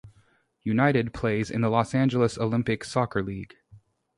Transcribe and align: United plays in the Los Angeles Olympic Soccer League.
United 0.63 1.13
plays 1.13 1.51
in 1.51 1.61
the 1.61 1.69
Los 1.69 1.93
Angeles 1.93 2.35
Olympic 2.35 2.83
Soccer 2.83 3.21
League. 3.21 3.53